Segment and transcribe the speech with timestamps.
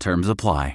[0.00, 0.74] Terms apply.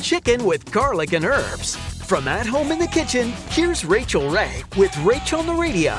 [0.00, 1.76] Chicken with garlic and herbs.
[1.76, 5.94] From at home in the kitchen, here's Rachael Ray with Rachel on the Radio.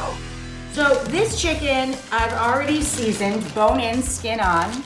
[0.74, 4.84] So this chicken I've already seasoned, bone in, skin on,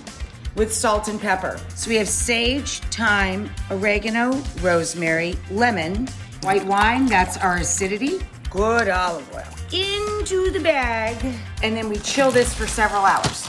[0.55, 1.59] with salt and pepper.
[1.75, 6.07] So we have sage, thyme, oregano, rosemary, lemon,
[6.43, 9.43] white wine, that's our acidity, good olive oil.
[9.71, 11.17] Into the bag,
[11.63, 13.47] and then we chill this for several hours.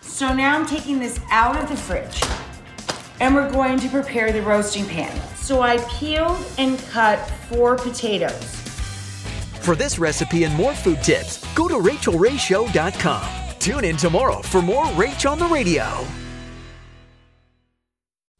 [0.00, 2.20] So now I'm taking this out of the fridge
[3.20, 5.14] and we're going to prepare the roasting pan.
[5.36, 8.44] So I peeled and cut four potatoes.
[9.60, 13.58] For this recipe and more food tips, go to rachaelrayshow.com.
[13.58, 16.06] Tune in tomorrow for more Rach on the Radio.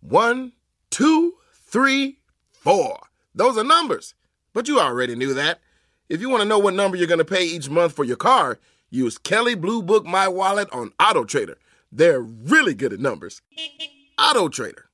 [0.00, 0.52] One,
[0.90, 2.18] two, three,
[2.50, 2.98] four.
[3.34, 4.14] Those are numbers.
[4.54, 5.60] But you already knew that.
[6.08, 8.16] If you want to know what number you're going to pay each month for your
[8.16, 11.58] car, use Kelley Blue Book My Wallet on Auto Trader.
[11.92, 13.42] They're really good at numbers.
[14.18, 14.87] Auto Trader.